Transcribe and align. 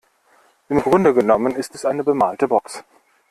Im 0.69 0.81
Grunde 0.81 1.13
genommen 1.13 1.55
ist 1.55 1.75
es 1.75 1.85
eine 1.85 2.03
bemalte 2.03 2.47
Box. 2.47 2.83